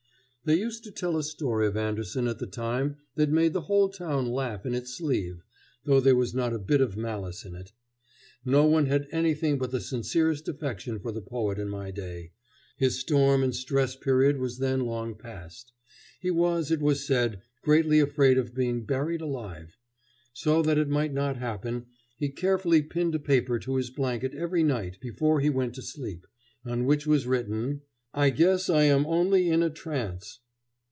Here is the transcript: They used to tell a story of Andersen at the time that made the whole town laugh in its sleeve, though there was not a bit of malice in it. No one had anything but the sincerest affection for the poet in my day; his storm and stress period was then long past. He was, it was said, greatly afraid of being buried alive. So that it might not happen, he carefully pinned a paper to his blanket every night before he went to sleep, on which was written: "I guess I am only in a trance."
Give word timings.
They 0.43 0.57
used 0.57 0.83
to 0.85 0.91
tell 0.91 1.17
a 1.17 1.23
story 1.23 1.67
of 1.67 1.77
Andersen 1.77 2.27
at 2.27 2.39
the 2.39 2.47
time 2.47 2.97
that 3.13 3.29
made 3.29 3.53
the 3.53 3.61
whole 3.69 3.89
town 3.89 4.25
laugh 4.25 4.65
in 4.65 4.73
its 4.73 4.97
sleeve, 4.97 5.43
though 5.85 5.99
there 5.99 6.15
was 6.15 6.33
not 6.33 6.51
a 6.51 6.57
bit 6.57 6.81
of 6.81 6.97
malice 6.97 7.45
in 7.45 7.53
it. 7.53 7.73
No 8.43 8.65
one 8.65 8.87
had 8.87 9.07
anything 9.11 9.59
but 9.59 9.69
the 9.69 9.79
sincerest 9.79 10.47
affection 10.47 10.97
for 10.99 11.11
the 11.11 11.21
poet 11.21 11.59
in 11.59 11.69
my 11.69 11.91
day; 11.91 12.31
his 12.75 12.97
storm 12.99 13.43
and 13.43 13.55
stress 13.55 13.95
period 13.95 14.37
was 14.39 14.57
then 14.57 14.79
long 14.79 15.13
past. 15.13 15.73
He 16.19 16.31
was, 16.31 16.71
it 16.71 16.81
was 16.81 17.05
said, 17.05 17.43
greatly 17.61 17.99
afraid 17.99 18.39
of 18.39 18.55
being 18.55 18.83
buried 18.83 19.21
alive. 19.21 19.77
So 20.33 20.63
that 20.63 20.79
it 20.79 20.89
might 20.89 21.13
not 21.13 21.37
happen, 21.37 21.85
he 22.17 22.29
carefully 22.29 22.81
pinned 22.81 23.13
a 23.13 23.19
paper 23.19 23.59
to 23.59 23.75
his 23.75 23.91
blanket 23.91 24.33
every 24.33 24.63
night 24.63 24.97
before 25.01 25.39
he 25.39 25.51
went 25.51 25.75
to 25.75 25.83
sleep, 25.83 26.25
on 26.65 26.85
which 26.85 27.05
was 27.05 27.27
written: 27.27 27.81
"I 28.13 28.29
guess 28.31 28.69
I 28.69 28.83
am 28.83 29.05
only 29.05 29.47
in 29.49 29.63
a 29.63 29.69
trance." 29.69 30.41